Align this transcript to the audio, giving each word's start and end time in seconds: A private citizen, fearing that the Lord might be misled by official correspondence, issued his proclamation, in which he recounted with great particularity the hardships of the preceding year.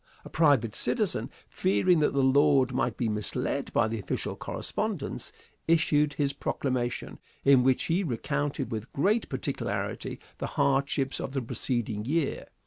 A 0.25 0.29
private 0.31 0.73
citizen, 0.75 1.29
fearing 1.47 1.99
that 1.99 2.13
the 2.13 2.23
Lord 2.23 2.73
might 2.73 2.97
be 2.97 3.07
misled 3.07 3.71
by 3.71 3.85
official 3.85 4.35
correspondence, 4.35 5.31
issued 5.67 6.13
his 6.13 6.33
proclamation, 6.33 7.19
in 7.45 7.61
which 7.61 7.83
he 7.83 8.03
recounted 8.03 8.71
with 8.71 8.91
great 8.93 9.29
particularity 9.29 10.19
the 10.39 10.47
hardships 10.57 11.19
of 11.19 11.33
the 11.33 11.41
preceding 11.43 12.05
year. 12.05 12.47